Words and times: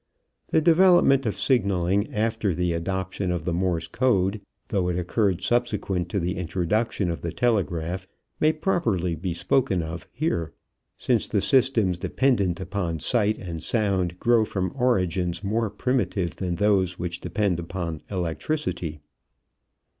The 0.47 0.61
development 0.61 1.27
of 1.27 1.35
signaling 1.39 2.11
after 2.11 2.55
the 2.55 2.73
adoption 2.73 3.29
of 3.29 3.45
the 3.45 3.53
Morse 3.53 3.85
code, 3.87 4.41
though 4.69 4.89
it 4.89 4.97
occurred 4.97 5.43
subsequent 5.43 6.09
to 6.09 6.19
the 6.19 6.37
introduction 6.37 7.11
of 7.11 7.21
the 7.21 7.31
telegraph, 7.31 8.07
may 8.39 8.51
properly 8.51 9.13
be 9.13 9.35
spoken 9.35 9.83
of 9.83 10.07
here, 10.11 10.53
since 10.97 11.27
the 11.27 11.39
systems 11.39 11.99
dependent 11.99 12.59
upon 12.59 12.99
sight 12.99 13.37
and 13.37 13.61
sound 13.61 14.17
grow 14.19 14.43
from 14.43 14.73
origins 14.75 15.43
more 15.43 15.69
primitive 15.69 16.37
than 16.37 16.55
those 16.55 16.97
which 16.97 17.21
depend 17.21 17.59
upon 17.59 18.01
electricity. 18.09 19.01